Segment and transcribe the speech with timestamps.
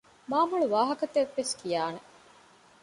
[0.29, 1.99] މާމޮޅު ވާހަކަތައްވެސް ކިޔާނެ